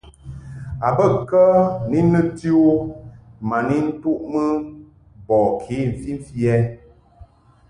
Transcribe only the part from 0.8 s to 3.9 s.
A bə kə ni nɨti u ma ni